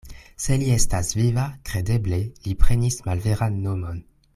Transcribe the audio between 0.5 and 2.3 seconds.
li estas viva, kredeble